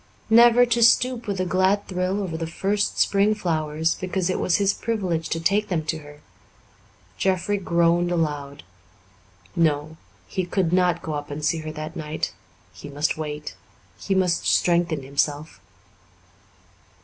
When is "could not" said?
10.43-11.03